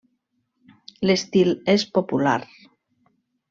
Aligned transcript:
L'estil 1.09 1.53
és 1.77 1.87
popular. 2.01 2.37